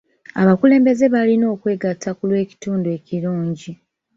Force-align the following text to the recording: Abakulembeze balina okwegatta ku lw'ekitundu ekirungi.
Abakulembeze 0.41 1.05
balina 1.13 1.45
okwegatta 1.53 2.09
ku 2.17 2.23
lw'ekitundu 2.29 2.87
ekirungi. 2.97 3.71